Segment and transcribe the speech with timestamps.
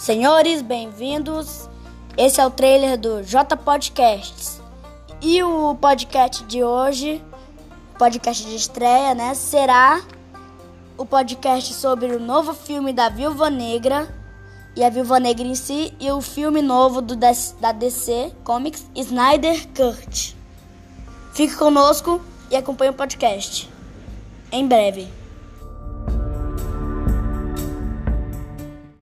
[0.00, 1.68] Senhores, bem-vindos.
[2.16, 4.58] Esse é o trailer do J Podcasts.
[5.20, 7.22] E o podcast de hoje,
[7.98, 10.00] podcast de estreia, né, será
[10.96, 14.08] o podcast sobre o novo filme da Viúva Negra
[14.74, 19.68] e a Viúva Negra em si e o filme novo do da DC Comics Snyder
[19.76, 20.34] Cut.
[21.34, 23.68] Fique conosco e acompanhe o podcast.
[24.50, 25.19] Em breve.